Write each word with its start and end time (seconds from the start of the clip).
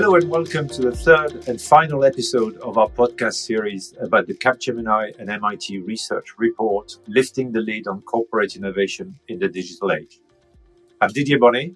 Hello 0.00 0.14
and 0.14 0.30
welcome 0.30 0.66
to 0.66 0.80
the 0.80 0.96
third 0.96 1.46
and 1.46 1.60
final 1.60 2.06
episode 2.06 2.56
of 2.60 2.78
our 2.78 2.88
podcast 2.88 3.34
series 3.34 3.92
about 4.00 4.26
the 4.26 4.32
Capgemini 4.32 5.14
and 5.18 5.28
MIT 5.28 5.80
research 5.80 6.38
report, 6.38 6.96
Lifting 7.06 7.52
the 7.52 7.60
Lid 7.60 7.86
on 7.86 8.00
Corporate 8.00 8.56
Innovation 8.56 9.14
in 9.28 9.38
the 9.38 9.46
Digital 9.46 9.92
Age. 9.92 10.20
I'm 11.02 11.10
Didier 11.12 11.38
Bonnet, 11.38 11.74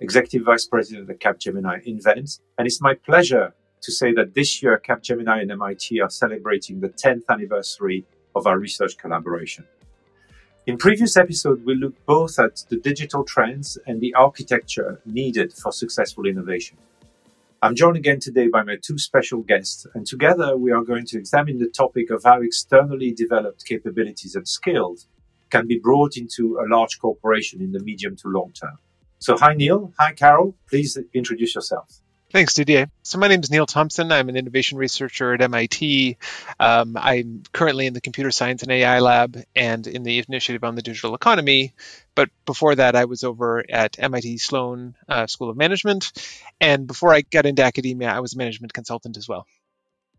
Executive 0.00 0.46
Vice 0.46 0.64
President 0.64 1.10
at 1.10 1.20
Capgemini 1.20 1.82
Invent, 1.84 2.40
and 2.56 2.66
it's 2.66 2.80
my 2.80 2.94
pleasure 2.94 3.52
to 3.82 3.92
say 3.92 4.10
that 4.14 4.32
this 4.32 4.62
year 4.62 4.80
Capgemini 4.82 5.42
and 5.42 5.52
MIT 5.52 6.00
are 6.00 6.08
celebrating 6.08 6.80
the 6.80 6.88
10th 6.88 7.24
anniversary 7.28 8.06
of 8.34 8.46
our 8.46 8.58
research 8.58 8.96
collaboration. 8.96 9.66
In 10.66 10.78
previous 10.78 11.18
episodes, 11.18 11.62
we 11.62 11.74
looked 11.74 12.06
both 12.06 12.38
at 12.38 12.64
the 12.70 12.78
digital 12.78 13.22
trends 13.22 13.76
and 13.86 14.00
the 14.00 14.14
architecture 14.14 15.02
needed 15.04 15.52
for 15.52 15.72
successful 15.72 16.24
innovation. 16.24 16.78
I'm 17.62 17.74
joined 17.74 17.96
again 17.96 18.20
today 18.20 18.48
by 18.48 18.62
my 18.62 18.76
two 18.82 18.98
special 18.98 19.40
guests, 19.40 19.86
and 19.94 20.06
together 20.06 20.58
we 20.58 20.72
are 20.72 20.84
going 20.84 21.06
to 21.06 21.18
examine 21.18 21.58
the 21.58 21.68
topic 21.68 22.10
of 22.10 22.22
how 22.22 22.42
externally 22.42 23.12
developed 23.12 23.64
capabilities 23.64 24.34
and 24.34 24.46
skills 24.46 25.08
can 25.48 25.66
be 25.66 25.78
brought 25.78 26.18
into 26.18 26.58
a 26.58 26.68
large 26.68 26.98
corporation 26.98 27.62
in 27.62 27.72
the 27.72 27.80
medium 27.80 28.14
to 28.16 28.28
long 28.28 28.52
term. 28.52 28.76
So, 29.20 29.38
hi 29.38 29.54
Neil, 29.54 29.92
hi 29.98 30.12
Carol, 30.12 30.54
please 30.68 30.98
introduce 31.14 31.54
yourself. 31.54 32.02
Thanks, 32.36 32.52
Didier. 32.52 32.90
So 33.02 33.16
my 33.16 33.28
name 33.28 33.40
is 33.40 33.50
Neil 33.50 33.64
Thompson. 33.64 34.12
I'm 34.12 34.28
an 34.28 34.36
innovation 34.36 34.76
researcher 34.76 35.32
at 35.32 35.40
MIT. 35.40 36.18
Um, 36.60 36.94
I'm 37.00 37.44
currently 37.50 37.86
in 37.86 37.94
the 37.94 38.02
computer 38.02 38.30
science 38.30 38.62
and 38.62 38.70
AI 38.70 39.00
lab 39.00 39.42
and 39.54 39.86
in 39.86 40.02
the 40.02 40.22
initiative 40.28 40.62
on 40.62 40.74
the 40.74 40.82
digital 40.82 41.14
economy. 41.14 41.72
But 42.14 42.28
before 42.44 42.74
that, 42.74 42.94
I 42.94 43.06
was 43.06 43.24
over 43.24 43.64
at 43.70 43.98
MIT 43.98 44.36
Sloan 44.36 44.96
uh, 45.08 45.26
School 45.28 45.48
of 45.48 45.56
Management. 45.56 46.12
And 46.60 46.86
before 46.86 47.14
I 47.14 47.22
got 47.22 47.46
into 47.46 47.64
academia, 47.64 48.10
I 48.10 48.20
was 48.20 48.34
a 48.34 48.36
management 48.36 48.74
consultant 48.74 49.16
as 49.16 49.26
well. 49.26 49.46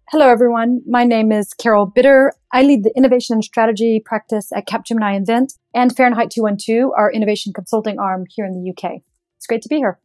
Hello, 0.10 0.28
everyone. 0.28 0.82
My 0.88 1.04
name 1.04 1.32
is 1.32 1.54
Carol 1.54 1.86
Bitter. 1.86 2.34
I 2.52 2.64
lead 2.64 2.84
the 2.84 2.98
innovation 2.98 3.36
and 3.36 3.44
strategy 3.44 4.02
practice 4.04 4.52
at 4.52 4.68
Capgemini 4.68 5.16
Invent 5.16 5.54
and 5.72 5.96
Fahrenheit 5.96 6.32
212, 6.32 6.94
our 6.98 7.12
innovation 7.12 7.54
consulting 7.54 8.00
arm 8.00 8.26
here 8.28 8.46
in 8.46 8.54
the 8.54 8.72
UK. 8.72 9.04
It's 9.36 9.46
great 9.46 9.62
to 9.62 9.70
be 9.70 9.76
here. 9.76 10.00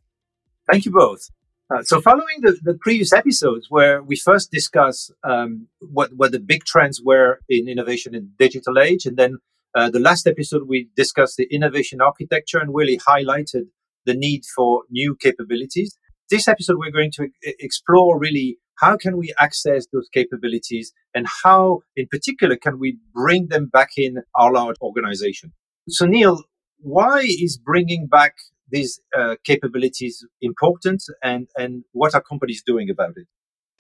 Thank 0.71 0.85
you 0.85 0.93
both. 0.93 1.31
Uh, 1.73 1.83
so, 1.83 2.01
following 2.01 2.41
the, 2.41 2.59
the 2.63 2.75
previous 2.81 3.13
episodes 3.13 3.67
where 3.71 4.03
we 4.03 4.17
first 4.17 4.51
discussed 4.51 5.13
um, 5.25 5.69
what, 5.81 6.11
what 6.17 6.33
the 6.33 6.41
big 6.41 6.65
trends 6.65 7.01
were 7.03 7.41
in 7.49 7.69
innovation 7.69 8.15
in 8.15 8.31
digital 8.39 8.79
age, 8.79 9.07
and 9.07 9.17
then 9.17 9.39
uh, 9.75 9.89
the 9.89 10.01
last 10.01 10.27
episode 10.27 10.69
we 10.69 10.89
discussed 10.97 11.37
the 11.37 11.47
innovation 11.51 12.01
architecture 12.01 12.59
and 12.59 12.75
really 12.75 12.99
highlighted 12.99 13.67
the 14.05 14.15
need 14.15 14.43
for 14.55 14.83
new 14.91 15.17
capabilities. 15.21 15.97
This 16.31 16.49
episode, 16.49 16.77
we're 16.79 16.91
going 16.91 17.13
to 17.13 17.29
explore 17.43 18.19
really 18.19 18.59
how 18.81 18.97
can 18.97 19.17
we 19.17 19.33
access 19.39 19.87
those 19.93 20.09
capabilities 20.13 20.93
and 21.15 21.27
how, 21.45 21.81
in 21.97 22.07
particular, 22.11 22.57
can 22.57 22.79
we 22.79 22.99
bring 23.15 23.49
them 23.49 23.67
back 23.67 23.91
in 23.97 24.23
our 24.35 24.53
large 24.53 24.77
organization. 24.83 25.53
So, 25.89 26.07
Neil, 26.07 26.43
why 26.79 27.21
is 27.21 27.59
bringing 27.63 28.09
back 28.09 28.35
these 28.73 29.01
uh, 29.17 29.37
capabilities 29.45 30.25
important 30.41 31.03
and, 31.23 31.47
and 31.57 31.85
what 31.93 32.15
are 32.15 32.23
companies 32.23 32.63
doing 32.67 32.91
about 32.91 33.15
it? 33.17 33.29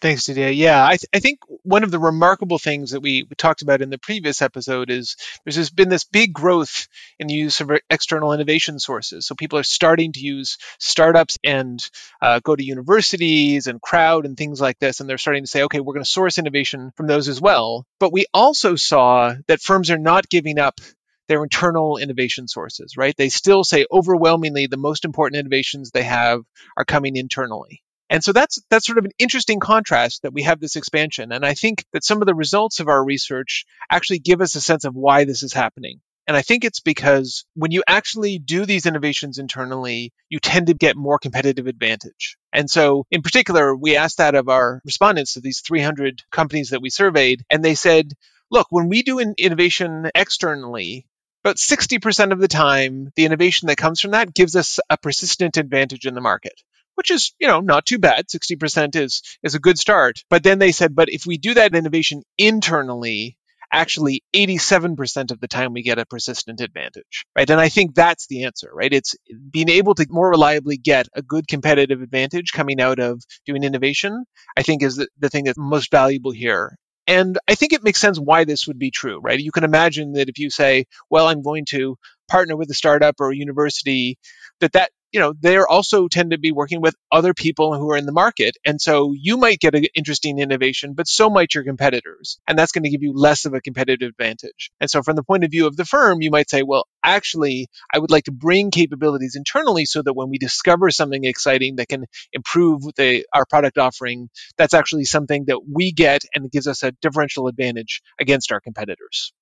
Thanks, 0.03 0.25
Didier. 0.25 0.48
Yeah, 0.48 0.85
I, 0.85 0.97
th- 0.97 1.09
I, 1.15 1.21
think 1.21 1.39
one 1.62 1.85
of 1.85 1.93
the 1.93 1.98
remarkable 2.01 2.59
things 2.59 2.91
that 2.91 3.03
we, 3.03 3.25
talked 3.39 3.63
about 3.63 3.83
in 3.83 3.89
the 3.89 3.98
previous 3.98 4.43
episode 4.43 4.91
is 4.91 5.15
there's 5.45 5.55
just 5.55 5.77
been 5.77 5.89
this 5.89 6.03
big 6.03 6.33
growth 6.33 6.89
in 7.20 7.29
the 7.29 7.35
use 7.35 7.61
of 7.61 7.70
external 7.89 8.33
innovation 8.33 8.81
sources. 8.81 9.25
So 9.25 9.37
people 9.37 9.61
are 9.61 9.63
starting 9.63 10.11
to 10.15 10.19
use 10.19 10.59
startups 10.81 11.39
and 11.45 11.80
uh, 12.20 12.41
go 12.41 12.57
to 12.57 12.64
universities 12.64 13.69
and 13.69 13.80
crowd 13.80 14.27
and 14.27 14.36
things 14.36 14.61
like 14.61 14.80
this, 14.80 14.98
and 14.98 15.09
they're 15.09 15.19
starting 15.19 15.45
to 15.45 15.48
say, 15.48 15.63
okay, 15.63 15.79
we're 15.79 15.95
going 15.95 16.05
to 16.05 16.11
source 16.11 16.36
innovation 16.36 16.91
from 16.97 17.07
those 17.07 17.29
as 17.29 17.41
well. 17.41 17.86
But 18.01 18.13
we 18.13 18.27
also 18.35 18.74
saw 18.74 19.35
that 19.47 19.61
firms 19.61 19.89
are 19.92 19.98
not 19.98 20.29
giving 20.29 20.59
up 20.59 20.80
their 21.29 21.43
internal 21.43 21.99
innovation 21.99 22.49
sources, 22.49 22.97
right? 22.97 23.15
They 23.17 23.29
still 23.29 23.65
say 23.65 23.87
overwhelmingly 23.91 24.67
the 24.67 24.77
most 24.77 25.05
important 25.05 25.39
innovations 25.41 25.91
they 25.91 26.03
have 26.03 26.41
are 26.77 26.85
coming 26.85 27.17
internally. 27.17 27.83
And 28.11 28.23
so 28.23 28.33
that's 28.33 28.63
that's 28.69 28.87
sort 28.87 28.99
of 28.99 29.07
an 29.07 29.13
interesting 29.19 29.59
contrast 29.59 30.23
that 30.23 30.35
we 30.35 30.43
have 30.43 30.61
this 30.61 30.77
expansion. 30.77 31.33
And 31.33 31.47
I 31.47 31.55
think 31.55 31.85
that 31.93 32.05
some 32.05 32.21
of 32.21 32.27
the 32.27 32.35
results 32.35 32.79
of 32.79 32.89
our 32.89 33.03
research 33.03 33.65
actually 33.91 34.19
give 34.19 34.43
us 34.43 34.55
a 34.55 34.61
sense 34.61 34.85
of 34.85 34.95
why 34.95 35.25
this 35.25 35.43
is 35.43 35.55
happening. 35.55 36.01
And 36.27 36.37
I 36.37 36.43
think 36.43 36.65
it's 36.65 36.81
because 36.81 37.45
when 37.55 37.73
you 37.73 37.83
actually 37.87 38.39
do 38.39 38.65
these 38.65 38.87
innovations 38.87 39.39
internally, 39.39 40.13
you 40.29 40.39
tend 40.39 40.69
to 40.69 40.75
get 40.75 40.97
more 40.97 41.19
competitive 41.19 41.67
advantage. 41.67 42.37
And 42.53 42.71
so, 42.71 43.07
in 43.11 43.23
particular, 43.23 43.75
we 43.75 43.97
asked 43.97 44.19
that 44.19 44.35
of 44.35 44.49
our 44.49 44.81
respondents 44.85 45.37
of 45.37 45.43
these 45.43 45.61
300 45.67 46.23
companies 46.31 46.71
that 46.71 46.83
we 46.83 46.91
surveyed, 46.91 47.45
and 47.51 47.65
they 47.65 47.75
said, 47.75 48.13
look, 48.51 48.69
when 48.71 48.89
we 48.89 49.03
do 49.03 49.19
innovation 49.19 50.11
externally, 50.15 51.07
about 51.45 51.57
60% 51.57 52.33
of 52.33 52.41
the 52.41 52.48
time, 52.48 53.11
the 53.17 53.25
innovation 53.25 53.69
that 53.69 53.77
comes 53.77 54.01
from 54.01 54.13
that 54.13 54.35
gives 54.35 54.57
us 54.57 54.79
a 54.89 54.97
persistent 54.97 55.57
advantage 55.57 56.07
in 56.07 56.14
the 56.14 56.20
market 56.20 56.55
which 56.95 57.11
is, 57.11 57.33
you 57.39 57.48
know, 57.48 57.61
not 57.61 57.86
too 57.86 57.98
bad. 57.98 58.29
60% 58.29 58.97
is, 58.97 59.23
is 59.42 59.55
a 59.55 59.58
good 59.58 59.79
start. 59.79 60.23
But 60.29 60.42
then 60.42 60.58
they 60.58 60.73
said, 60.73 60.95
but 60.95 61.08
if 61.08 61.27
we 61.27 61.39
do 61.39 61.55
that 61.55 61.75
innovation 61.75 62.23
internally, 62.36 63.36
actually 63.73 64.23
87% 64.35 65.30
of 65.30 65.41
the 65.41 65.48
time 65.48 65.73
we 65.73 65.83
get 65.83 65.98
a 65.98 66.05
persistent 66.05 66.61
advantage, 66.61 67.25
right? 67.35 67.48
And 67.48 67.61
I 67.61 67.70
think 67.70 67.95
that's 67.95 68.27
the 68.27 68.45
answer, 68.45 68.70
right? 68.73 68.92
It's 68.92 69.17
being 69.51 69.70
able 69.70 69.95
to 69.95 70.07
more 70.11 70.29
reliably 70.29 70.77
get 70.77 71.09
a 71.14 71.23
good 71.23 71.48
competitive 71.48 72.03
advantage 72.03 72.53
coming 72.53 72.80
out 72.80 72.98
of 72.98 73.23
doing 73.47 73.64
innovation, 73.64 74.24
I 74.57 74.63
think 74.63 74.83
is 74.83 74.97
the, 74.97 75.09
the 75.19 75.30
thing 75.30 75.45
that's 75.45 75.59
most 75.59 75.91
valuable 75.91 76.33
here. 76.33 76.77
And 77.07 77.39
I 77.48 77.55
think 77.55 77.73
it 77.73 77.83
makes 77.83 78.01
sense 78.01 78.18
why 78.18 78.45
this 78.45 78.67
would 78.67 78.79
be 78.79 78.90
true, 78.90 79.20
right? 79.20 79.40
You 79.40 79.52
can 79.52 79.64
imagine 79.64 80.13
that 80.13 80.29
if 80.29 80.39
you 80.39 80.51
say, 80.51 80.85
well, 81.11 81.29
I'm 81.29 81.42
going 81.42 81.64
to 81.70 81.96
partner 82.29 82.57
with 82.57 82.70
a 82.70 82.74
startup 82.74 83.17
or 83.20 83.30
a 83.30 83.36
university, 83.36 84.18
that 84.61 84.73
that 84.73 84.92
you 85.12 85.20
know 85.20 85.34
they 85.40 85.58
also 85.58 86.08
tend 86.08 86.30
to 86.30 86.39
be 86.39 86.52
working 86.52 86.80
with 86.80 86.95
other 87.11 87.34
people 87.34 87.77
who 87.77 87.90
are 87.90 87.96
in 87.96 88.06
the 88.06 88.12
market. 88.12 88.56
And 88.64 88.80
so 88.80 89.14
you 89.17 89.36
might 89.36 89.61
get 89.61 89.74
an 89.74 89.84
interesting 89.95 90.39
innovation 90.39 90.95
but 90.95 91.08
so 91.08 91.30
might 91.30 91.55
your 91.55 91.64
competitors. 91.64 92.39
And 92.46 92.58
that's 92.58 92.73
going 92.73 92.84
to 92.84 92.90
give 92.90 93.02
you 93.02 93.12
less 93.14 93.45
of 93.45 93.55
a 93.55 93.61
competitive 93.61 94.11
advantage. 94.11 94.70
And 94.80 94.90
so 94.90 95.02
from 95.02 95.17
the 95.17 95.23
point 95.23 95.45
of 95.45 95.50
view 95.50 95.67
of 95.67 95.77
the 95.77 95.84
firm 95.84 96.23
you 96.23 96.30
might 96.30 96.50
say 96.50 96.62
well 96.62 96.86
actually 97.05 97.68
i 97.92 97.98
would 97.98 98.11
like 98.11 98.24
to 98.24 98.33
bring 98.33 98.70
capabilities 98.70 99.36
internally 99.36 99.84
so 99.84 100.02
that 100.02 100.14
when 100.14 100.30
we 100.30 100.39
discover 100.39 100.90
something 100.90 101.24
exciting 101.24 101.77
that 101.77 101.89
can 101.89 102.05
improve 102.33 102.83
the, 102.96 103.24
our 103.34 103.44
product 103.44 103.79
offering 103.79 104.29
that's 104.56 104.74
actually 104.74 105.05
something 105.05 105.44
that 105.46 105.61
we 105.70 105.92
get 105.92 106.23
and 106.34 106.50
gives 106.50 106.67
us 106.67 106.83
a 106.83 106.92
differential 107.02 107.48
advantage 107.48 108.02
against 108.20 108.52
our 108.52 108.61
competitors 108.61 109.33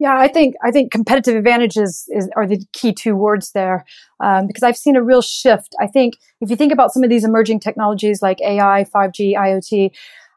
yeah, 0.00 0.18
I 0.18 0.28
think 0.28 0.54
I 0.62 0.70
think 0.70 0.90
competitive 0.90 1.36
advantages 1.36 2.04
is, 2.08 2.28
are 2.36 2.46
the 2.46 2.60
key 2.72 2.92
two 2.92 3.14
words 3.14 3.52
there 3.52 3.84
um, 4.22 4.46
because 4.46 4.62
I've 4.62 4.76
seen 4.76 4.96
a 4.96 5.02
real 5.02 5.22
shift. 5.22 5.74
I 5.80 5.86
think 5.86 6.14
if 6.40 6.50
you 6.50 6.56
think 6.56 6.72
about 6.72 6.92
some 6.92 7.04
of 7.04 7.10
these 7.10 7.24
emerging 7.24 7.60
technologies 7.60 8.20
like 8.20 8.40
AI, 8.40 8.84
5G, 8.92 9.34
IoT, 9.34 9.90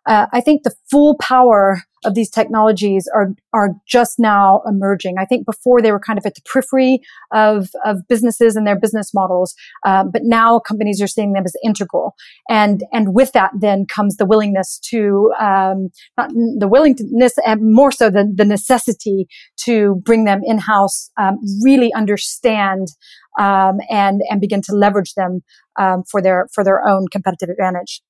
uh, 0.07 0.27
I 0.31 0.41
think 0.41 0.63
the 0.63 0.73
full 0.89 1.17
power 1.19 1.81
of 2.05 2.15
these 2.15 2.29
technologies 2.29 3.09
are 3.13 3.29
are 3.53 3.71
just 3.87 4.19
now 4.19 4.61
emerging. 4.65 5.15
I 5.17 5.25
think 5.25 5.45
before 5.45 5.81
they 5.81 5.91
were 5.91 5.99
kind 5.99 6.17
of 6.17 6.25
at 6.25 6.35
the 6.35 6.41
periphery 6.41 6.99
of 7.33 7.69
of 7.85 8.07
businesses 8.07 8.55
and 8.55 8.65
their 8.65 8.79
business 8.79 9.13
models, 9.13 9.53
uh, 9.85 10.05
but 10.05 10.21
now 10.23 10.59
companies 10.59 11.01
are 11.01 11.07
seeing 11.07 11.33
them 11.33 11.43
as 11.45 11.55
integral. 11.63 12.15
And 12.49 12.83
and 12.93 13.13
with 13.13 13.33
that, 13.33 13.51
then 13.59 13.85
comes 13.85 14.15
the 14.15 14.25
willingness 14.25 14.79
to 14.91 15.31
um, 15.39 15.89
not 16.17 16.29
the 16.59 16.67
willingness, 16.67 17.33
and 17.45 17.73
more 17.73 17.91
so 17.91 18.09
the 18.09 18.31
the 18.33 18.45
necessity 18.45 19.27
to 19.65 20.01
bring 20.05 20.23
them 20.23 20.41
in 20.43 20.59
house, 20.59 21.09
um, 21.17 21.37
really 21.63 21.93
understand 21.93 22.87
um, 23.39 23.79
and 23.89 24.21
and 24.29 24.39
begin 24.39 24.61
to 24.63 24.73
leverage 24.73 25.13
them 25.15 25.41
um, 25.77 26.03
for 26.09 26.21
their 26.21 26.47
for 26.53 26.63
their 26.63 26.87
own 26.87 27.07
competitive 27.11 27.49
advantage 27.49 28.01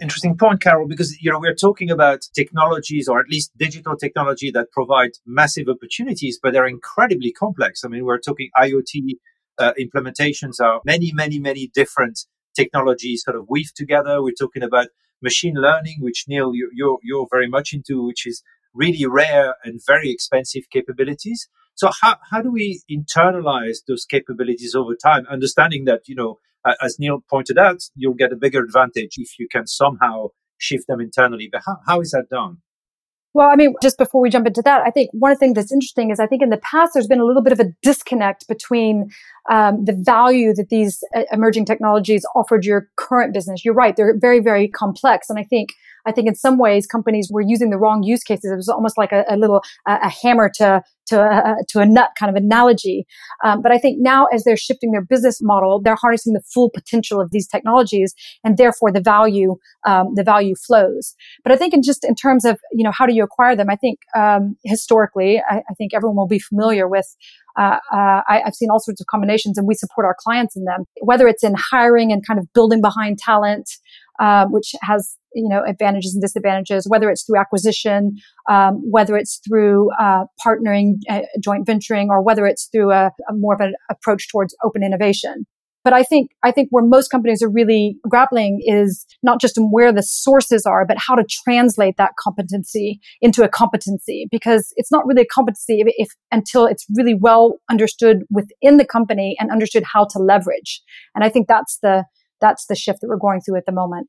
interesting 0.00 0.36
point, 0.36 0.60
Carol, 0.60 0.88
because 0.88 1.16
you 1.20 1.30
know 1.30 1.38
we're 1.38 1.54
talking 1.54 1.90
about 1.90 2.20
technologies 2.34 3.08
or 3.08 3.20
at 3.20 3.28
least 3.30 3.52
digital 3.56 3.96
technology 3.96 4.50
that 4.50 4.70
provide 4.72 5.12
massive 5.26 5.68
opportunities, 5.68 6.38
but 6.42 6.52
they're 6.52 6.66
incredibly 6.66 7.32
complex. 7.32 7.84
I 7.84 7.88
mean, 7.88 8.04
we're 8.04 8.18
talking 8.20 8.50
IoT 8.58 9.18
uh, 9.58 9.72
implementations 9.80 10.60
are 10.60 10.80
many, 10.84 11.12
many, 11.12 11.38
many 11.38 11.70
different 11.74 12.20
technologies 12.54 13.22
sort 13.24 13.36
of 13.36 13.46
weave 13.48 13.72
together. 13.74 14.22
We're 14.22 14.34
talking 14.38 14.62
about 14.62 14.88
machine 15.22 15.54
learning, 15.54 15.98
which 16.00 16.24
Neil 16.28 16.54
you, 16.54 16.70
you're 16.74 16.98
you're 17.02 17.26
very 17.30 17.48
much 17.48 17.72
into, 17.72 18.04
which 18.04 18.26
is 18.26 18.42
really 18.74 19.06
rare 19.06 19.54
and 19.64 19.80
very 19.86 20.10
expensive 20.10 20.64
capabilities. 20.70 21.48
So 21.74 21.90
how, 22.00 22.16
how 22.30 22.40
do 22.40 22.50
we 22.50 22.80
internalize 22.90 23.78
those 23.86 24.06
capabilities 24.06 24.74
over 24.74 24.94
time, 24.94 25.26
understanding 25.30 25.84
that, 25.84 26.08
you 26.08 26.14
know, 26.14 26.38
as 26.80 26.98
Neil 26.98 27.22
pointed 27.28 27.58
out, 27.58 27.82
you'll 27.94 28.14
get 28.14 28.32
a 28.32 28.36
bigger 28.36 28.62
advantage 28.62 29.14
if 29.16 29.38
you 29.38 29.48
can 29.50 29.66
somehow 29.66 30.28
shift 30.58 30.86
them 30.88 31.00
internally. 31.00 31.48
But 31.50 31.62
how, 31.66 31.76
how 31.86 32.00
is 32.00 32.10
that 32.10 32.28
done? 32.30 32.58
Well, 33.36 33.50
I 33.50 33.56
mean, 33.56 33.74
just 33.82 33.98
before 33.98 34.22
we 34.22 34.30
jump 34.30 34.46
into 34.46 34.62
that, 34.62 34.80
I 34.86 34.90
think 34.90 35.10
one 35.12 35.30
of 35.30 35.36
the 35.36 35.40
things 35.40 35.56
that's 35.56 35.70
interesting 35.70 36.10
is 36.10 36.18
I 36.18 36.26
think 36.26 36.40
in 36.40 36.48
the 36.48 36.56
past 36.56 36.92
there's 36.94 37.06
been 37.06 37.20
a 37.20 37.24
little 37.24 37.42
bit 37.42 37.52
of 37.52 37.60
a 37.60 37.66
disconnect 37.82 38.48
between 38.48 39.10
um, 39.50 39.84
the 39.84 39.92
value 39.92 40.54
that 40.54 40.70
these 40.70 41.04
uh, 41.14 41.24
emerging 41.30 41.66
technologies 41.66 42.24
offered 42.34 42.64
your 42.64 42.88
current 42.96 43.34
business. 43.34 43.62
You're 43.62 43.74
right; 43.74 43.94
they're 43.94 44.16
very, 44.18 44.40
very 44.40 44.68
complex, 44.68 45.28
and 45.28 45.38
I 45.38 45.44
think 45.44 45.74
I 46.06 46.12
think 46.12 46.28
in 46.28 46.34
some 46.34 46.58
ways 46.58 46.86
companies 46.86 47.28
were 47.32 47.42
using 47.42 47.70
the 47.70 47.78
wrong 47.78 48.02
use 48.02 48.22
cases. 48.22 48.50
It 48.50 48.56
was 48.56 48.68
almost 48.68 48.96
like 48.96 49.12
a, 49.12 49.24
a 49.28 49.36
little 49.36 49.62
uh, 49.86 49.98
a 50.02 50.08
hammer 50.08 50.50
to 50.56 50.82
to 51.06 51.20
a, 51.20 51.56
to 51.68 51.78
a 51.78 51.86
nut 51.86 52.10
kind 52.18 52.30
of 52.30 52.36
analogy. 52.36 53.06
Um, 53.44 53.62
but 53.62 53.72
I 53.72 53.78
think 53.78 53.98
now 54.00 54.26
as 54.26 54.44
they're 54.44 54.56
shifting 54.56 54.90
their 54.90 55.04
business 55.04 55.40
model, 55.40 55.80
they're 55.80 55.96
harnessing 55.96 56.32
the 56.32 56.42
full 56.52 56.70
potential 56.70 57.20
of 57.20 57.30
these 57.30 57.46
technologies, 57.46 58.14
and 58.44 58.56
therefore 58.56 58.92
the 58.92 59.00
value 59.00 59.56
um, 59.86 60.14
the 60.14 60.24
value 60.24 60.54
flows. 60.66 61.14
But 61.42 61.52
I 61.52 61.56
think 61.56 61.74
in 61.74 61.82
just 61.82 62.04
in 62.04 62.14
terms 62.14 62.44
of 62.44 62.58
you 62.72 62.84
know 62.84 62.92
how 62.92 63.06
do 63.06 63.14
you 63.14 63.24
acquire 63.24 63.56
them, 63.56 63.70
I 63.70 63.76
think 63.76 64.00
um, 64.16 64.56
historically, 64.64 65.42
I, 65.48 65.58
I, 65.58 65.74
think 65.74 65.94
everyone 65.94 66.16
will 66.16 66.26
be 66.26 66.38
familiar 66.38 66.88
with. 66.88 67.06
Uh, 67.58 67.78
uh, 67.90 68.20
I, 68.28 68.42
have 68.44 68.54
seen 68.54 68.68
all 68.70 68.80
sorts 68.80 69.00
of 69.00 69.06
combinations, 69.06 69.56
and 69.56 69.66
we 69.66 69.74
support 69.74 70.04
our 70.04 70.16
clients 70.18 70.56
in 70.56 70.64
them. 70.64 70.84
Whether 71.00 71.26
it's 71.26 71.42
in 71.42 71.54
hiring 71.56 72.12
and 72.12 72.26
kind 72.26 72.38
of 72.38 72.52
building 72.52 72.82
behind 72.82 73.18
talent, 73.18 73.70
um, 74.20 74.52
which 74.52 74.74
has 74.82 75.16
you 75.34 75.48
know 75.48 75.62
advantages 75.66 76.14
and 76.14 76.22
disadvantages. 76.22 76.86
Whether 76.88 77.10
it's 77.10 77.24
through 77.24 77.38
acquisition, 77.38 78.16
um, 78.50 78.82
whether 78.90 79.16
it's 79.16 79.40
through 79.46 79.90
uh, 80.00 80.24
partnering, 80.44 80.94
uh, 81.08 81.22
joint 81.42 81.66
venturing, 81.66 82.08
or 82.10 82.22
whether 82.22 82.46
it's 82.46 82.68
through 82.72 82.92
a, 82.92 83.10
a 83.28 83.32
more 83.32 83.54
of 83.54 83.60
an 83.60 83.74
approach 83.90 84.28
towards 84.28 84.54
open 84.64 84.82
innovation. 84.82 85.46
But 85.86 85.92
I 85.92 86.02
think, 86.02 86.32
I 86.42 86.50
think 86.50 86.66
where 86.72 86.84
most 86.84 87.12
companies 87.12 87.44
are 87.44 87.48
really 87.48 87.96
grappling 88.10 88.60
is 88.64 89.06
not 89.22 89.40
just 89.40 89.56
in 89.56 89.70
where 89.70 89.92
the 89.92 90.02
sources 90.02 90.66
are, 90.66 90.84
but 90.84 90.96
how 90.98 91.14
to 91.14 91.22
translate 91.44 91.96
that 91.96 92.10
competency 92.18 92.98
into 93.22 93.44
a 93.44 93.48
competency 93.48 94.26
because 94.32 94.72
it's 94.74 94.90
not 94.90 95.06
really 95.06 95.22
a 95.22 95.32
competency 95.32 95.78
if, 95.78 95.94
if 95.96 96.08
until 96.32 96.66
it's 96.66 96.84
really 96.96 97.14
well 97.14 97.60
understood 97.70 98.24
within 98.32 98.78
the 98.78 98.84
company 98.84 99.36
and 99.38 99.52
understood 99.52 99.84
how 99.84 100.08
to 100.10 100.18
leverage. 100.18 100.82
And 101.14 101.22
I 101.22 101.28
think 101.28 101.46
that's 101.46 101.78
the, 101.80 102.04
that's 102.40 102.66
the 102.66 102.74
shift 102.74 103.00
that 103.00 103.08
we're 103.08 103.16
going 103.16 103.40
through 103.40 103.56
at 103.56 103.66
the 103.66 103.72
moment. 103.72 104.08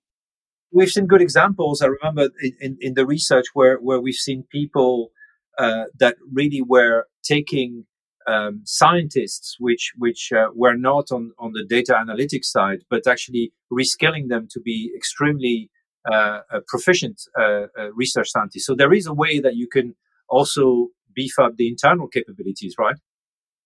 We've 0.71 0.89
seen 0.89 1.07
good 1.07 1.21
examples. 1.21 1.81
I 1.81 1.87
remember 1.87 2.29
in, 2.59 2.77
in 2.81 2.93
the 2.95 3.05
research 3.05 3.45
where, 3.53 3.77
where 3.77 4.01
we've 4.01 4.15
seen 4.15 4.43
people 4.51 5.11
uh, 5.57 5.85
that 5.99 6.17
really 6.31 6.61
were 6.61 7.05
taking 7.23 7.85
um, 8.27 8.61
scientists, 8.65 9.55
which 9.59 9.93
which 9.97 10.31
uh, 10.33 10.47
were 10.53 10.75
not 10.75 11.11
on 11.11 11.31
on 11.39 11.53
the 11.53 11.63
data 11.63 11.93
analytics 11.93 12.45
side, 12.45 12.79
but 12.89 13.07
actually 13.07 13.53
reskilling 13.71 14.27
them 14.27 14.47
to 14.51 14.59
be 14.59 14.91
extremely 14.95 15.71
uh, 16.11 16.39
proficient 16.67 17.21
uh, 17.39 17.67
uh, 17.77 17.91
research 17.93 18.29
scientists. 18.29 18.65
So 18.65 18.75
there 18.75 18.93
is 18.93 19.07
a 19.07 19.13
way 19.13 19.39
that 19.39 19.55
you 19.55 19.67
can 19.67 19.95
also 20.29 20.87
beef 21.15 21.39
up 21.39 21.55
the 21.57 21.67
internal 21.67 22.07
capabilities, 22.07 22.75
right? 22.77 22.95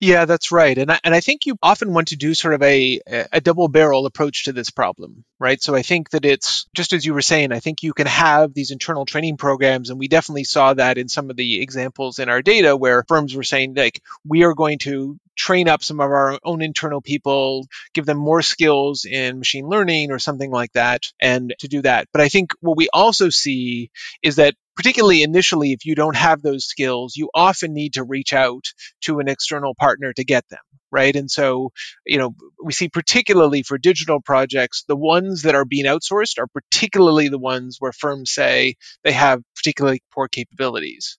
Yeah, 0.03 0.25
that's 0.25 0.51
right. 0.51 0.75
And 0.75 0.91
I, 0.91 0.99
and 1.03 1.13
I 1.13 1.19
think 1.19 1.45
you 1.45 1.57
often 1.61 1.93
want 1.93 2.07
to 2.07 2.15
do 2.15 2.33
sort 2.33 2.55
of 2.55 2.63
a, 2.63 2.99
a 3.31 3.39
double 3.39 3.67
barrel 3.67 4.07
approach 4.07 4.45
to 4.45 4.51
this 4.51 4.71
problem, 4.71 5.23
right? 5.37 5.61
So 5.61 5.75
I 5.75 5.83
think 5.83 6.09
that 6.09 6.25
it's 6.25 6.65
just 6.73 6.91
as 6.93 7.05
you 7.05 7.13
were 7.13 7.21
saying, 7.21 7.51
I 7.51 7.59
think 7.59 7.83
you 7.83 7.93
can 7.93 8.07
have 8.07 8.51
these 8.51 8.71
internal 8.71 9.05
training 9.05 9.37
programs. 9.37 9.91
And 9.91 9.99
we 9.99 10.07
definitely 10.07 10.45
saw 10.45 10.73
that 10.73 10.97
in 10.97 11.07
some 11.07 11.29
of 11.29 11.35
the 11.35 11.61
examples 11.61 12.17
in 12.17 12.29
our 12.29 12.41
data 12.41 12.75
where 12.75 13.03
firms 13.07 13.35
were 13.35 13.43
saying, 13.43 13.75
like, 13.75 14.01
we 14.25 14.43
are 14.43 14.55
going 14.55 14.79
to 14.79 15.19
train 15.41 15.67
up 15.67 15.83
some 15.83 15.99
of 15.99 16.11
our 16.11 16.37
own 16.43 16.61
internal 16.61 17.01
people, 17.01 17.65
give 17.95 18.05
them 18.05 18.17
more 18.17 18.43
skills 18.43 19.05
in 19.05 19.39
machine 19.39 19.67
learning 19.67 20.11
or 20.11 20.19
something 20.19 20.51
like 20.51 20.71
that, 20.73 21.01
and 21.19 21.55
to 21.59 21.67
do 21.67 21.81
that. 21.81 22.07
But 22.13 22.21
I 22.21 22.29
think 22.29 22.51
what 22.59 22.77
we 22.77 22.89
also 22.93 23.29
see 23.29 23.89
is 24.21 24.35
that 24.35 24.53
particularly 24.75 25.23
initially, 25.23 25.71
if 25.71 25.83
you 25.83 25.95
don't 25.95 26.15
have 26.15 26.43
those 26.43 26.65
skills, 26.65 27.15
you 27.15 27.31
often 27.33 27.73
need 27.73 27.93
to 27.93 28.03
reach 28.03 28.33
out 28.33 28.65
to 29.01 29.17
an 29.19 29.27
external 29.27 29.73
partner 29.73 30.13
to 30.13 30.23
get 30.23 30.47
them. 30.49 30.59
Right. 30.91 31.15
And 31.15 31.31
so, 31.31 31.71
you 32.05 32.19
know, 32.19 32.35
we 32.61 32.73
see 32.73 32.89
particularly 32.89 33.63
for 33.63 33.77
digital 33.77 34.19
projects, 34.21 34.83
the 34.87 34.95
ones 34.95 35.43
that 35.43 35.55
are 35.55 35.65
being 35.65 35.85
outsourced 35.85 36.37
are 36.37 36.47
particularly 36.47 37.29
the 37.29 37.39
ones 37.39 37.77
where 37.79 37.93
firms 37.93 38.31
say 38.31 38.75
they 39.03 39.13
have 39.13 39.41
particularly 39.55 40.03
poor 40.13 40.27
capabilities. 40.27 41.17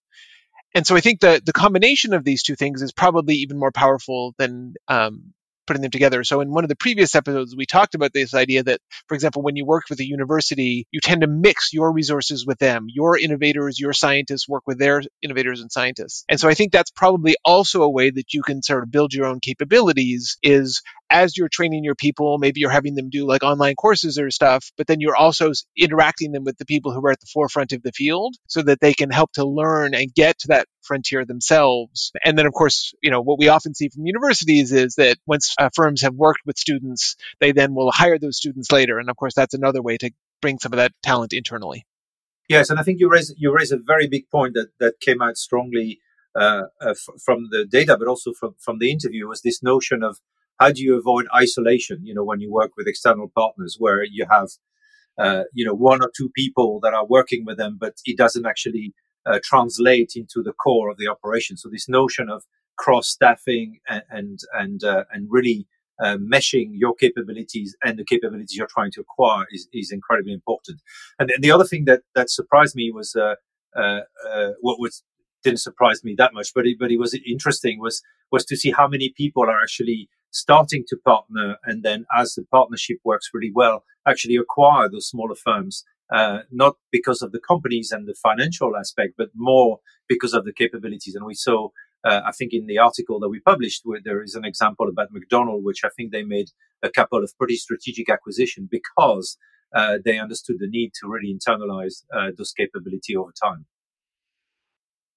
And 0.74 0.86
so 0.86 0.96
I 0.96 1.00
think 1.00 1.20
the, 1.20 1.40
the 1.44 1.52
combination 1.52 2.14
of 2.14 2.24
these 2.24 2.42
two 2.42 2.56
things 2.56 2.82
is 2.82 2.92
probably 2.92 3.36
even 3.36 3.58
more 3.58 3.72
powerful 3.72 4.34
than 4.38 4.74
um, 4.88 5.32
putting 5.66 5.82
them 5.82 5.90
together. 5.90 6.24
So 6.24 6.40
in 6.40 6.50
one 6.50 6.64
of 6.64 6.68
the 6.68 6.76
previous 6.76 7.14
episodes, 7.14 7.54
we 7.56 7.66
talked 7.66 7.94
about 7.94 8.12
this 8.12 8.34
idea 8.34 8.62
that, 8.64 8.80
for 9.06 9.14
example, 9.14 9.42
when 9.42 9.56
you 9.56 9.64
work 9.64 9.84
with 9.88 10.00
a 10.00 10.06
university, 10.06 10.86
you 10.90 11.00
tend 11.00 11.20
to 11.22 11.26
mix 11.26 11.72
your 11.72 11.92
resources 11.92 12.46
with 12.46 12.58
them. 12.58 12.86
Your 12.88 13.18
innovators, 13.18 13.78
your 13.78 13.92
scientists 13.92 14.48
work 14.48 14.64
with 14.66 14.78
their 14.78 15.02
innovators 15.22 15.60
and 15.60 15.70
scientists. 15.70 16.24
And 16.28 16.40
so 16.40 16.48
I 16.48 16.54
think 16.54 16.72
that's 16.72 16.90
probably 16.90 17.36
also 17.44 17.82
a 17.82 17.90
way 17.90 18.10
that 18.10 18.32
you 18.32 18.42
can 18.42 18.62
sort 18.62 18.82
of 18.82 18.90
build 18.90 19.14
your 19.14 19.26
own 19.26 19.40
capabilities 19.40 20.36
is 20.42 20.82
as 21.12 21.36
you're 21.36 21.48
training 21.48 21.84
your 21.84 21.94
people, 21.94 22.38
maybe 22.38 22.60
you're 22.60 22.70
having 22.70 22.94
them 22.94 23.10
do 23.10 23.26
like 23.26 23.42
online 23.42 23.74
courses 23.74 24.18
or 24.18 24.30
stuff, 24.30 24.72
but 24.76 24.86
then 24.86 25.00
you're 25.00 25.16
also 25.16 25.52
interacting 25.76 26.32
them 26.32 26.44
with 26.44 26.56
the 26.58 26.64
people 26.64 26.92
who 26.92 27.04
are 27.06 27.12
at 27.12 27.20
the 27.20 27.26
forefront 27.32 27.72
of 27.72 27.82
the 27.82 27.92
field 27.92 28.34
so 28.46 28.62
that 28.62 28.80
they 28.80 28.94
can 28.94 29.10
help 29.10 29.32
to 29.32 29.44
learn 29.44 29.94
and 29.94 30.14
get 30.14 30.38
to 30.40 30.48
that 30.48 30.66
frontier 30.82 31.24
themselves. 31.24 32.12
And 32.24 32.38
then, 32.38 32.46
of 32.46 32.52
course, 32.52 32.94
you 33.02 33.10
know, 33.10 33.20
what 33.20 33.38
we 33.38 33.48
often 33.48 33.74
see 33.74 33.88
from 33.88 34.06
universities 34.06 34.72
is 34.72 34.94
that 34.96 35.18
once 35.26 35.54
uh, 35.58 35.68
firms 35.74 36.02
have 36.02 36.14
worked 36.14 36.40
with 36.46 36.58
students, 36.58 37.16
they 37.40 37.52
then 37.52 37.74
will 37.74 37.92
hire 37.92 38.18
those 38.18 38.36
students 38.36 38.72
later. 38.72 38.98
And 38.98 39.10
of 39.10 39.16
course, 39.16 39.34
that's 39.34 39.54
another 39.54 39.82
way 39.82 39.98
to 39.98 40.10
bring 40.40 40.58
some 40.58 40.72
of 40.72 40.78
that 40.78 40.92
talent 41.02 41.32
internally. 41.32 41.86
Yes, 42.48 42.70
and 42.70 42.78
I 42.78 42.82
think 42.82 42.98
you 43.00 43.08
raise 43.08 43.32
you 43.38 43.54
raise 43.54 43.72
a 43.72 43.78
very 43.78 44.08
big 44.08 44.28
point 44.28 44.54
that 44.54 44.68
that 44.80 45.00
came 45.00 45.22
out 45.22 45.36
strongly 45.36 46.00
uh, 46.34 46.64
uh, 46.80 46.90
f- 46.90 47.20
from 47.24 47.48
the 47.50 47.64
data, 47.64 47.96
but 47.96 48.08
also 48.08 48.32
from 48.32 48.54
from 48.58 48.78
the 48.78 48.90
interview 48.90 49.28
was 49.28 49.42
this 49.42 49.62
notion 49.62 50.02
of 50.02 50.18
how 50.58 50.70
do 50.72 50.82
you 50.82 50.96
avoid 50.96 51.26
isolation? 51.34 52.04
You 52.04 52.14
know, 52.14 52.24
when 52.24 52.40
you 52.40 52.52
work 52.52 52.72
with 52.76 52.86
external 52.86 53.28
partners, 53.34 53.76
where 53.78 54.04
you 54.04 54.26
have, 54.30 54.48
uh, 55.18 55.44
you 55.52 55.64
know, 55.64 55.74
one 55.74 56.02
or 56.02 56.10
two 56.16 56.30
people 56.34 56.80
that 56.82 56.94
are 56.94 57.06
working 57.06 57.44
with 57.44 57.58
them, 57.58 57.78
but 57.80 57.94
it 58.04 58.16
doesn't 58.16 58.46
actually 58.46 58.94
uh, 59.26 59.38
translate 59.42 60.12
into 60.16 60.42
the 60.42 60.52
core 60.52 60.90
of 60.90 60.98
the 60.98 61.08
operation. 61.08 61.56
So 61.56 61.68
this 61.68 61.88
notion 61.88 62.28
of 62.28 62.44
cross 62.76 63.08
staffing 63.08 63.78
and 63.88 64.02
and 64.10 64.38
and, 64.52 64.84
uh, 64.84 65.04
and 65.12 65.26
really 65.30 65.66
uh, 66.02 66.16
meshing 66.16 66.70
your 66.72 66.94
capabilities 66.94 67.76
and 67.84 67.98
the 67.98 68.04
capabilities 68.04 68.56
you're 68.56 68.66
trying 68.66 68.90
to 68.92 69.00
acquire 69.00 69.46
is, 69.52 69.68
is 69.72 69.92
incredibly 69.92 70.32
important. 70.32 70.80
And 71.18 71.30
the 71.40 71.52
other 71.52 71.64
thing 71.64 71.84
that 71.84 72.02
that 72.14 72.30
surprised 72.30 72.74
me 72.74 72.90
was 72.92 73.14
uh, 73.14 73.34
uh, 73.76 74.00
what 74.60 74.80
was 74.80 75.02
didn't 75.42 75.60
surprise 75.60 76.04
me 76.04 76.14
that 76.18 76.34
much, 76.34 76.52
but 76.54 76.66
it, 76.66 76.76
but 76.78 76.90
it 76.90 76.98
was 76.98 77.18
interesting 77.26 77.80
was 77.80 78.02
was 78.30 78.44
to 78.46 78.56
see 78.56 78.70
how 78.70 78.88
many 78.88 79.12
people 79.16 79.44
are 79.44 79.60
actually 79.60 80.08
starting 80.32 80.84
to 80.88 80.96
partner 80.96 81.56
and 81.64 81.82
then 81.82 82.06
as 82.16 82.34
the 82.34 82.44
partnership 82.50 82.98
works 83.04 83.30
really 83.32 83.52
well, 83.54 83.84
actually 84.06 84.36
acquire 84.36 84.88
those 84.88 85.08
smaller 85.08 85.36
firms. 85.36 85.84
Uh, 86.12 86.40
not 86.50 86.76
because 86.90 87.22
of 87.22 87.32
the 87.32 87.40
companies 87.40 87.90
and 87.90 88.06
the 88.06 88.14
financial 88.14 88.76
aspect, 88.76 89.14
but 89.16 89.30
more 89.34 89.78
because 90.08 90.34
of 90.34 90.44
the 90.44 90.52
capabilities. 90.52 91.14
And 91.14 91.24
we 91.24 91.32
saw, 91.32 91.68
uh, 92.04 92.20
I 92.26 92.32
think, 92.32 92.52
in 92.52 92.66
the 92.66 92.76
article 92.76 93.18
that 93.20 93.30
we 93.30 93.40
published, 93.40 93.80
where 93.84 94.00
there 94.04 94.22
is 94.22 94.34
an 94.34 94.44
example 94.44 94.88
about 94.90 95.08
McDonald, 95.10 95.64
which 95.64 95.84
I 95.84 95.88
think 95.96 96.12
they 96.12 96.22
made 96.22 96.48
a 96.82 96.90
couple 96.90 97.22
of 97.24 97.32
pretty 97.38 97.56
strategic 97.56 98.10
acquisition 98.10 98.68
because 98.70 99.38
uh, 99.74 99.98
they 100.04 100.18
understood 100.18 100.56
the 100.58 100.68
need 100.68 100.92
to 101.00 101.08
really 101.08 101.34
internalize 101.34 102.04
uh, 102.14 102.30
those 102.36 102.52
capability 102.52 103.16
over 103.16 103.32
time. 103.32 103.64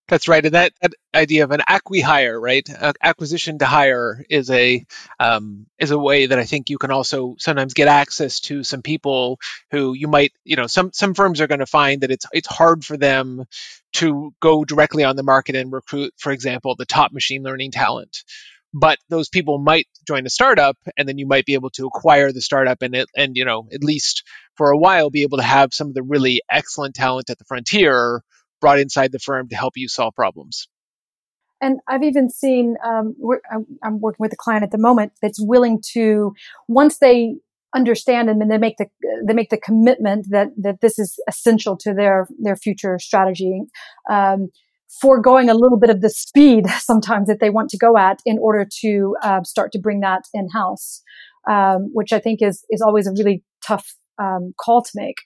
That's 0.08 0.28
right, 0.28 0.46
and 0.46 0.54
that, 0.54 0.72
that 0.82 0.92
idea 1.16 1.46
of 1.46 1.52
an 1.52 1.62
acqui-hire, 1.68 2.40
right? 2.40 2.68
acquisition 3.02 3.58
to 3.58 3.66
hire 3.66 4.24
is 4.30 4.52
a 4.52 4.86
um, 5.20 5.66
is 5.80 5.90
a 5.90 5.98
way 5.98 6.28
that 6.28 6.38
I 6.38 6.44
think 6.44 6.70
you 6.70 6.78
can 6.78 6.92
also 6.92 7.36
sometimes 7.40 7.74
get 7.74 7.88
access 7.88 8.40
to 8.42 8.64
some 8.64 8.84
people 8.84 9.40
who 9.72 9.94
you 9.94 10.08
might, 10.08 10.32
you 10.44 10.58
know, 10.58 10.68
some 10.68 10.92
some 10.94 11.16
firms 11.16 11.42
are 11.42 11.48
going 11.48 11.60
to 11.60 11.66
find 11.66 12.02
that 12.02 12.12
it's 12.12 12.28
it's 12.32 12.48
hard 12.48 12.86
for 12.86 12.98
them 12.98 13.46
to 13.94 14.32
go 14.42 14.64
directly 14.64 15.04
on 15.04 15.16
the 15.16 15.24
market 15.24 15.56
and 15.56 15.72
recruit, 15.72 16.14
for 16.18 16.32
example, 16.32 16.76
the 16.76 16.86
top 16.86 17.12
machine 17.12 17.42
learning 17.42 17.72
talent. 17.72 18.18
But 18.76 19.00
those 19.10 19.30
people 19.30 19.58
might 19.58 19.88
join 20.06 20.28
a 20.28 20.30
startup, 20.30 20.78
and 20.98 21.08
then 21.10 21.18
you 21.18 21.26
might 21.26 21.46
be 21.46 21.54
able 21.56 21.72
to 21.72 21.88
acquire 21.88 22.32
the 22.32 22.42
startup, 22.42 22.84
and 22.84 22.94
it, 22.94 23.08
and 23.18 23.36
you 23.36 23.46
know, 23.46 23.68
at 23.74 23.84
least 23.84 24.24
for 24.56 24.70
a 24.70 24.78
while, 24.78 25.10
be 25.10 25.24
able 25.24 25.38
to 25.38 25.44
have 25.44 25.74
some 25.74 25.88
of 25.88 25.94
the 25.96 26.04
really 26.04 26.42
excellent 26.52 26.94
talent 26.94 27.32
at 27.32 27.40
the 27.40 27.46
frontier 27.46 28.22
brought 28.62 28.80
inside 28.80 29.12
the 29.12 29.20
firm 29.20 29.48
to 29.50 29.56
help 29.56 29.74
you 29.76 29.88
solve 29.88 30.16
problems. 30.16 30.68
And 31.62 31.80
I've 31.88 32.04
even 32.04 32.30
seen, 32.30 32.76
um, 32.86 33.16
I'm 33.84 34.00
working 34.00 34.18
with 34.20 34.34
a 34.34 34.38
client 34.38 34.64
at 34.64 34.72
the 34.72 34.78
moment 34.78 35.14
that's 35.22 35.40
willing 35.40 35.82
to, 35.94 36.34
once 36.68 36.98
they 36.98 37.36
understand 37.76 38.30
and 38.30 38.40
then 38.40 38.48
they 38.48 38.58
make 38.58 38.78
the 38.78 38.88
they 39.28 39.34
make 39.34 39.50
the 39.50 39.58
commitment 39.58 40.28
that 40.30 40.48
that 40.58 40.80
this 40.82 40.98
is 40.98 41.20
essential 41.28 41.78
to 41.78 41.94
their 41.94 42.28
their 42.40 42.56
future 42.56 42.98
strategy. 42.98 43.62
Um, 44.10 44.50
foregoing 45.02 45.50
a 45.50 45.54
little 45.54 45.78
bit 45.78 45.90
of 45.90 46.02
the 46.02 46.10
speed 46.10 46.68
sometimes 46.80 47.28
that 47.28 47.40
they 47.40 47.50
want 47.50 47.70
to 47.70 47.78
go 47.78 47.98
at 47.98 48.20
in 48.26 48.38
order 48.40 48.66
to 48.82 49.16
uh, 49.22 49.44
start 49.44 49.72
to 49.74 49.80
bring 49.80 50.00
that 50.00 50.22
in 50.34 50.48
house, 50.50 51.02
um, 51.50 51.90
which 51.94 52.14
I 52.14 52.20
think 52.20 52.42
is 52.42 52.64
is 52.70 52.82
always 52.82 53.08
a 53.08 53.12
really 53.12 53.44
tough 53.66 53.96
um, 54.18 54.54
call 54.60 54.82
to 54.82 54.92
make. 54.96 55.18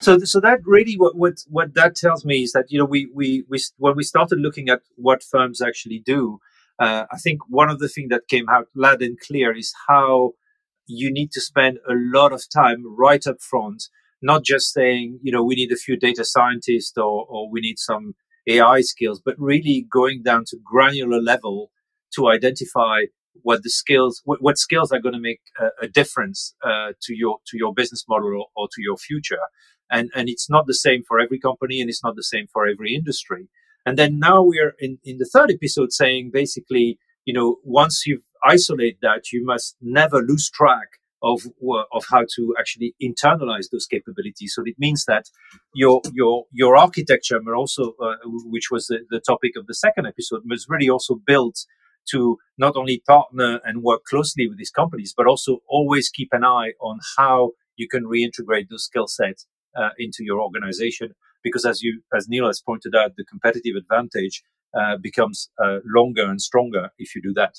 So, 0.00 0.18
so 0.20 0.40
that 0.40 0.60
really 0.64 0.94
what, 0.94 1.16
what 1.16 1.38
what 1.48 1.74
that 1.74 1.96
tells 1.96 2.24
me 2.24 2.42
is 2.44 2.52
that 2.52 2.66
you 2.68 2.78
know 2.78 2.84
we 2.84 3.10
we 3.12 3.44
we 3.48 3.58
when 3.78 3.96
we 3.96 4.04
started 4.04 4.38
looking 4.38 4.68
at 4.68 4.82
what 4.96 5.24
firms 5.24 5.60
actually 5.60 5.98
do, 5.98 6.38
uh, 6.78 7.06
I 7.10 7.18
think 7.18 7.40
one 7.48 7.68
of 7.68 7.80
the 7.80 7.88
things 7.88 8.10
that 8.10 8.28
came 8.28 8.48
out 8.48 8.68
loud 8.76 9.02
and 9.02 9.18
clear 9.18 9.56
is 9.56 9.74
how 9.88 10.32
you 10.86 11.12
need 11.12 11.32
to 11.32 11.40
spend 11.40 11.78
a 11.88 11.94
lot 11.94 12.32
of 12.32 12.44
time 12.48 12.84
right 12.96 13.26
up 13.26 13.40
front, 13.40 13.88
not 14.22 14.44
just 14.44 14.72
saying 14.72 15.18
you 15.22 15.32
know 15.32 15.42
we 15.42 15.56
need 15.56 15.72
a 15.72 15.76
few 15.76 15.96
data 15.96 16.24
scientists 16.24 16.96
or 16.96 17.26
or 17.28 17.50
we 17.50 17.60
need 17.60 17.78
some 17.80 18.14
AI 18.46 18.82
skills, 18.82 19.20
but 19.24 19.34
really 19.36 19.84
going 19.92 20.22
down 20.22 20.44
to 20.46 20.58
granular 20.64 21.20
level 21.20 21.72
to 22.14 22.28
identify 22.28 23.02
what 23.42 23.62
the 23.62 23.70
skills, 23.70 24.22
what, 24.24 24.42
what 24.42 24.58
skills 24.58 24.92
are 24.92 25.00
going 25.00 25.14
to 25.14 25.20
make 25.20 25.40
a, 25.58 25.86
a 25.86 25.88
difference 25.88 26.54
uh, 26.64 26.92
to 27.02 27.14
your 27.14 27.38
to 27.48 27.56
your 27.56 27.72
business 27.74 28.04
model 28.08 28.28
or, 28.28 28.46
or, 28.56 28.68
to 28.68 28.82
your 28.82 28.96
future. 28.96 29.38
And 29.90 30.10
and 30.14 30.28
it's 30.28 30.50
not 30.50 30.66
the 30.66 30.74
same 30.74 31.02
for 31.06 31.18
every 31.18 31.38
company, 31.38 31.80
and 31.80 31.88
it's 31.88 32.04
not 32.04 32.16
the 32.16 32.22
same 32.22 32.46
for 32.52 32.66
every 32.66 32.94
industry. 32.94 33.48
And 33.86 33.98
then 33.98 34.18
now 34.18 34.42
we're 34.42 34.74
in 34.78 34.98
in 35.04 35.18
the 35.18 35.24
third 35.24 35.50
episode 35.50 35.92
saying 35.92 36.30
basically, 36.32 36.98
you 37.24 37.32
know, 37.32 37.56
once 37.64 38.06
you 38.06 38.20
isolate 38.44 38.98
that, 39.02 39.32
you 39.32 39.44
must 39.44 39.76
never 39.80 40.20
lose 40.20 40.50
track 40.50 40.88
of 41.22 41.42
of 41.92 42.04
how 42.10 42.24
to 42.36 42.54
actually 42.58 42.94
internalize 43.02 43.70
those 43.70 43.86
capabilities. 43.86 44.52
So 44.54 44.62
it 44.64 44.76
means 44.78 45.04
that 45.06 45.26
your 45.74 46.00
your 46.12 46.44
your 46.52 46.76
architecture, 46.76 47.40
but 47.44 47.54
also 47.54 47.94
uh, 48.02 48.16
which 48.24 48.70
was 48.70 48.86
the, 48.86 49.00
the 49.10 49.20
topic 49.20 49.52
of 49.56 49.66
the 49.66 49.74
second 49.74 50.06
episode, 50.06 50.42
was 50.48 50.66
really 50.68 50.88
also 50.88 51.14
built 51.14 51.66
to 52.10 52.38
not 52.56 52.76
only 52.76 53.02
partner 53.06 53.60
and 53.64 53.82
work 53.82 54.04
closely 54.04 54.48
with 54.48 54.58
these 54.58 54.70
companies, 54.70 55.14
but 55.16 55.26
also 55.26 55.58
always 55.68 56.08
keep 56.08 56.28
an 56.32 56.44
eye 56.44 56.72
on 56.80 56.98
how 57.16 57.52
you 57.76 57.88
can 57.88 58.04
reintegrate 58.04 58.68
those 58.68 58.84
skill 58.84 59.06
sets 59.06 59.46
uh, 59.76 59.90
into 59.98 60.18
your 60.20 60.40
organization. 60.40 61.14
Because 61.42 61.64
as 61.64 61.82
you, 61.82 62.02
as 62.16 62.28
Neil 62.28 62.46
has 62.46 62.60
pointed 62.60 62.94
out, 62.96 63.12
the 63.16 63.24
competitive 63.24 63.76
advantage 63.76 64.42
uh, 64.78 64.96
becomes 65.00 65.50
uh, 65.62 65.78
longer 65.84 66.24
and 66.24 66.40
stronger 66.40 66.90
if 66.98 67.14
you 67.14 67.22
do 67.22 67.32
that. 67.34 67.54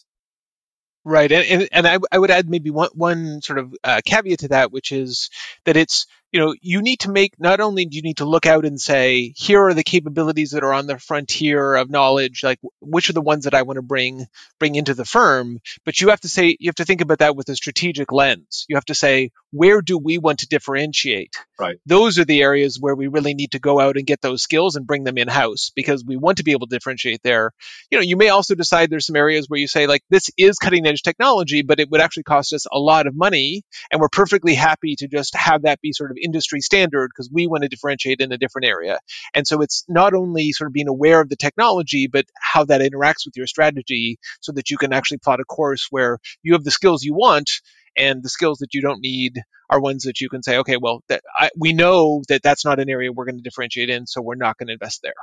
Right, 1.06 1.32
and 1.32 1.46
and, 1.46 1.70
and 1.72 1.88
I, 1.88 1.98
I 2.12 2.20
would 2.20 2.30
add 2.30 2.50
maybe 2.50 2.70
one 2.70 2.90
one 2.94 3.42
sort 3.42 3.58
of 3.58 3.74
uh, 3.86 4.02
caveat 4.06 4.40
to 4.40 4.50
that, 4.50 4.72
which 4.74 4.92
is 4.92 5.30
that 5.64 5.78
it's 5.78 6.08
you 6.32 6.40
know, 6.40 6.54
you 6.62 6.82
need 6.82 7.02
to 7.02 7.12
make, 7.12 7.40
not 7.40 7.60
only 7.60 7.86
do 7.86 7.96
you 7.96 8.04
need 8.04 8.18
to 8.18 8.26
look 8.26 8.46
out 8.46 8.66
and 8.66 8.80
say, 8.80 9.34
here 9.36 9.64
are 9.66 9.74
the 9.74 9.84
capabilities 9.84 10.52
that 10.52 10.64
are 10.64 10.74
on 10.74 10.86
the 10.86 11.00
frontier 11.00 11.76
of 11.76 11.90
knowledge, 11.90 12.44
like 12.44 12.60
which 12.82 13.10
are 13.10 13.14
the 13.14 13.22
ones 13.22 13.46
that 13.46 13.56
I 13.56 13.64
want 13.64 13.78
to 13.78 13.82
bring, 13.82 14.28
bring 14.60 14.76
into 14.76 14.94
the 14.94 15.06
firm, 15.06 15.60
but 15.86 16.00
you 16.00 16.10
have 16.10 16.22
to 16.22 16.30
say, 16.30 16.56
you 16.60 16.70
have 16.70 16.76
to 16.76 16.86
think 16.86 17.02
about 17.02 17.20
that 17.20 17.36
with 17.36 17.50
a 17.50 17.56
strategic 17.56 18.12
lens. 18.12 18.66
You 18.70 18.76
have 18.76 18.86
to 18.86 18.96
say, 18.96 19.32
where 19.52 19.82
do 19.82 19.98
we 19.98 20.20
want 20.20 20.40
to 20.40 20.48
differentiate? 20.48 21.34
Right. 21.60 21.78
Those 21.86 22.20
are 22.20 22.26
the 22.26 22.42
areas 22.42 22.78
where 22.80 22.96
we 22.96 23.08
really 23.08 23.34
need 23.34 23.52
to 23.52 23.60
go 23.60 23.80
out 23.80 23.98
and 23.98 24.06
get 24.06 24.22
those 24.22 24.44
skills 24.44 24.76
and 24.76 24.86
bring 24.86 25.04
them 25.04 25.18
in 25.18 25.28
house 25.28 25.72
because 25.76 26.06
we 26.06 26.16
want 26.16 26.38
to 26.38 26.44
be 26.44 26.52
able 26.52 26.68
to 26.68 26.76
differentiate 26.76 27.24
there. 27.24 27.52
You 27.90 27.98
know, 27.98 28.04
you 28.04 28.18
may 28.18 28.30
also 28.30 28.54
decide 28.54 28.90
there's 28.90 29.08
some 29.08 29.16
areas 29.16 29.48
where 29.48 29.60
you 29.60 29.68
say, 29.68 29.88
like, 29.88 30.04
this 30.10 30.30
is 30.38 30.60
cutting 30.60 30.86
edge 30.86 31.02
technology, 31.02 31.64
but 31.64 31.80
it 31.80 31.90
would 31.90 32.02
actually 32.02 32.24
cost 32.24 32.54
us 32.54 32.68
a 32.72 32.78
lot 32.78 33.08
of 33.08 33.16
money. 33.16 33.64
And 33.92 34.00
we're 34.00 34.10
perfectly 34.10 34.54
happy 34.54 34.96
to 34.98 35.08
just 35.08 35.36
have 35.36 35.64
that 35.64 35.82
be 35.82 35.92
sort 35.92 36.12
of 36.12 36.18
industry 36.24 36.62
standard 36.62 37.10
because 37.10 37.30
we 37.32 37.48
want 37.48 37.64
to 37.64 37.70
differentiate 37.70 38.22
in 38.22 38.32
a 38.32 38.38
different 38.38 38.68
area. 38.68 39.00
And 39.34 39.48
so 39.48 39.62
it's 39.62 39.86
not 39.88 40.14
only 40.14 40.52
sort 40.52 40.68
of 40.68 40.74
being 40.74 40.88
aware 40.88 41.22
of 41.22 41.30
the 41.30 41.36
technology, 41.36 42.08
but 42.08 42.26
how 42.40 42.66
that 42.66 42.82
interacts 42.82 43.26
with 43.26 43.36
your 43.36 43.48
strategy 43.48 44.18
so 44.42 44.52
that 44.54 44.70
you 44.70 44.78
can 44.78 44.94
actually 44.94 45.20
plot 45.20 45.40
a 45.40 45.46
course 45.46 45.88
where 45.90 46.20
you 46.44 46.54
have 46.54 46.64
the 46.64 46.72
skills 46.72 47.04
you 47.04 47.14
want 47.14 47.50
and 47.98 48.24
the 48.24 48.30
skills 48.30 48.60
that 48.60 48.74
you 48.74 48.82
don't 48.82 49.02
need 49.02 49.42
are 49.70 49.80
ones 49.80 50.04
that 50.04 50.20
you 50.20 50.30
can 50.30 50.42
say, 50.42 50.58
okay, 50.58 50.78
well, 50.78 51.04
that, 51.10 51.22
I, 51.38 51.50
we 51.58 51.74
know 51.74 52.24
that 52.30 52.42
that's 52.42 52.66
not 52.66 52.80
an 52.80 52.90
area 52.90 53.12
we're 53.12 53.26
going 53.26 53.38
to 53.38 53.44
differentiate 53.44 53.90
in, 53.90 54.08
so 54.08 54.22
we're 54.22 54.36
not 54.36 54.58
going 54.58 54.68
to 54.68 54.74
invest 54.74 55.02
there. 55.04 55.14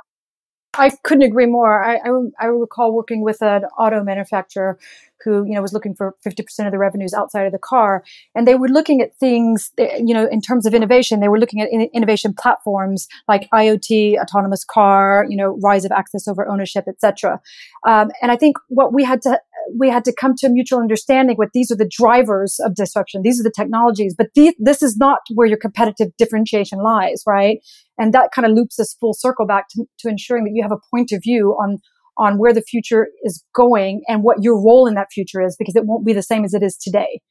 I 0.73 0.91
couldn't 1.03 1.23
agree 1.23 1.47
more. 1.47 1.83
I, 1.83 1.95
I, 1.95 2.09
I, 2.39 2.45
recall 2.45 2.93
working 2.93 3.23
with 3.23 3.41
an 3.41 3.63
auto 3.77 4.03
manufacturer 4.03 4.77
who, 5.23 5.45
you 5.45 5.53
know, 5.53 5.61
was 5.61 5.73
looking 5.73 5.95
for 5.95 6.15
50% 6.25 6.41
of 6.65 6.71
the 6.71 6.77
revenues 6.77 7.13
outside 7.13 7.45
of 7.45 7.51
the 7.51 7.59
car. 7.59 8.03
And 8.35 8.47
they 8.47 8.55
were 8.55 8.67
looking 8.67 9.01
at 9.01 9.15
things, 9.19 9.71
eh, 9.77 10.01
you 10.03 10.13
know, 10.13 10.27
in 10.27 10.41
terms 10.41 10.65
of 10.65 10.73
innovation, 10.73 11.19
they 11.19 11.29
were 11.29 11.39
looking 11.39 11.61
at 11.61 11.69
in- 11.71 11.89
innovation 11.93 12.33
platforms 12.37 13.07
like 13.27 13.47
IoT, 13.53 14.19
autonomous 14.19 14.63
car, 14.63 15.25
you 15.29 15.37
know, 15.37 15.57
rise 15.63 15.85
of 15.85 15.91
access 15.91 16.27
over 16.27 16.47
ownership, 16.47 16.85
etc. 16.87 17.39
Um, 17.87 18.11
and 18.21 18.31
I 18.31 18.35
think 18.35 18.57
what 18.67 18.93
we 18.93 19.03
had 19.03 19.21
to, 19.23 19.39
we 19.77 19.89
had 19.89 20.05
to 20.05 20.13
come 20.13 20.33
to 20.37 20.47
a 20.47 20.49
mutual 20.49 20.79
understanding 20.79 21.35
with 21.37 21.49
these 21.53 21.71
are 21.71 21.75
the 21.75 21.89
drivers 21.89 22.59
of 22.63 22.75
disruption. 22.75 23.21
These 23.21 23.39
are 23.39 23.43
the 23.43 23.51
technologies, 23.55 24.15
but 24.17 24.27
this 24.35 24.81
is 24.81 24.97
not 24.97 25.19
where 25.33 25.47
your 25.47 25.57
competitive 25.57 26.09
differentiation 26.17 26.79
lies, 26.79 27.23
right? 27.25 27.59
And 27.97 28.13
that 28.13 28.31
kind 28.33 28.45
of 28.45 28.51
loops 28.53 28.79
us 28.79 28.95
full 28.99 29.13
circle 29.13 29.45
back 29.45 29.67
to, 29.69 29.85
to 29.99 30.09
ensuring 30.09 30.45
that 30.45 30.51
you 30.53 30.63
have 30.63 30.71
a 30.71 30.79
point 30.91 31.11
of 31.11 31.21
view 31.23 31.51
on 31.59 31.79
on 32.17 32.37
where 32.37 32.53
the 32.53 32.61
future 32.61 33.07
is 33.23 33.43
going 33.53 34.01
and 34.07 34.23
what 34.23 34.37
your 34.41 34.55
role 34.55 34.87
in 34.87 34.95
that 34.95 35.07
future 35.11 35.41
is, 35.41 35.55
because 35.57 35.75
it 35.75 35.85
won't 35.85 36.05
be 36.05 36.13
the 36.13 36.23
same 36.23 36.43
as 36.43 36.53
it 36.53 36.63
is 36.63 36.75
today. 36.75 37.21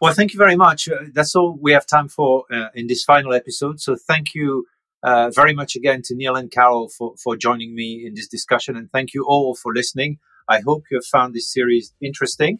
Well, 0.00 0.12
thank 0.12 0.32
you 0.32 0.38
very 0.38 0.56
much. 0.56 0.88
Uh, 0.88 1.04
that's 1.12 1.34
all 1.34 1.56
we 1.60 1.72
have 1.72 1.86
time 1.86 2.08
for 2.08 2.44
uh, 2.52 2.68
in 2.74 2.88
this 2.88 3.04
final 3.04 3.32
episode. 3.32 3.80
So 3.80 3.96
thank 3.96 4.34
you 4.34 4.66
uh, 5.02 5.30
very 5.30 5.54
much 5.54 5.76
again 5.76 6.02
to 6.04 6.14
Neil 6.14 6.34
and 6.36 6.50
Carol 6.50 6.88
for, 6.88 7.14
for 7.22 7.36
joining 7.36 7.74
me 7.74 8.04
in 8.06 8.14
this 8.14 8.28
discussion. 8.28 8.76
And 8.76 8.90
thank 8.90 9.14
you 9.14 9.24
all 9.24 9.54
for 9.54 9.72
listening. 9.72 10.18
I 10.48 10.60
hope 10.60 10.84
you 10.90 10.96
have 10.96 11.06
found 11.06 11.34
this 11.34 11.52
series 11.52 11.94
interesting. 12.00 12.58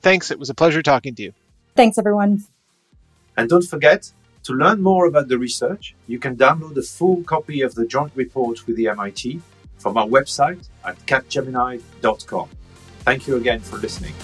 Thanks. 0.00 0.30
It 0.30 0.38
was 0.38 0.50
a 0.50 0.54
pleasure 0.54 0.82
talking 0.82 1.14
to 1.16 1.22
you. 1.22 1.32
Thanks, 1.76 1.98
everyone. 1.98 2.44
And 3.36 3.48
don't 3.48 3.66
forget, 3.66 4.10
to 4.44 4.52
learn 4.52 4.82
more 4.82 5.06
about 5.06 5.28
the 5.28 5.38
research, 5.38 5.94
you 6.06 6.18
can 6.18 6.36
download 6.36 6.76
a 6.76 6.82
full 6.82 7.22
copy 7.24 7.60
of 7.62 7.74
the 7.74 7.86
joint 7.86 8.12
report 8.14 8.66
with 8.66 8.76
the 8.76 8.88
MIT 8.88 9.40
from 9.80 9.96
our 9.96 10.06
website 10.06 10.68
at 10.84 10.96
capgemini.com. 11.06 12.48
Thank 13.00 13.26
you 13.26 13.36
again 13.36 13.60
for 13.60 13.78
listening. 13.78 14.14